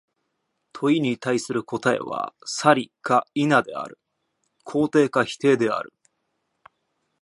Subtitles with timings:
[0.73, 3.99] 問に対する答は、「然り」か「否」である、
[4.65, 5.93] 肯定か否定である。